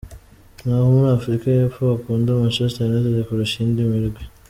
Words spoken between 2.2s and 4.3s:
Manchester United kurusha iyindi mirwi.